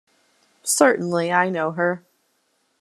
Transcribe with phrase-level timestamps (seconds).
[0.63, 2.03] Certainly I know her.